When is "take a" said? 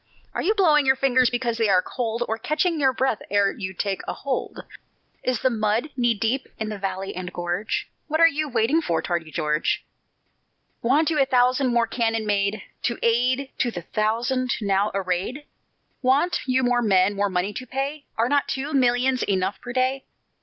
3.71-4.13